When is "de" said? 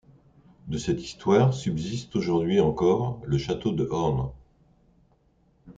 0.67-0.79, 3.71-3.85